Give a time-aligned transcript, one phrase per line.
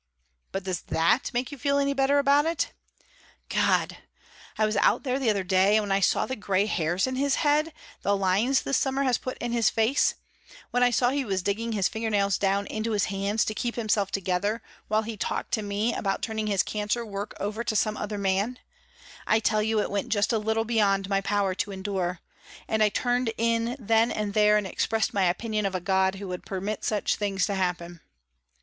[0.51, 2.73] But does that make you feel any better about it?
[3.49, 3.97] God!
[4.57, 7.17] I was out there the other day, and when I saw the grey hairs in
[7.17, 10.15] his head, the lines this summer has put in his face,
[10.71, 13.75] when I saw he was digging his finger nails down into his hands to keep
[13.75, 17.95] himself together while he talked to me about turning his cancer work over to some
[17.95, 18.57] other man
[19.27, 22.21] I tell you it went just a little beyond my power to endure,
[22.67, 26.27] and I turned in then and there and expressed my opinion of a God who
[26.29, 28.01] would permit such things to happen!